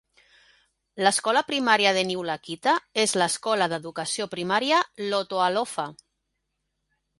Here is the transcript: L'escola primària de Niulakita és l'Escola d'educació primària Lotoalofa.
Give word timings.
L'escola 1.07 1.43
primària 1.49 1.91
de 1.97 2.05
Niulakita 2.11 2.73
és 3.05 3.13
l'Escola 3.23 3.69
d'educació 3.75 4.29
primària 4.35 4.83
Lotoalofa. 5.13 5.89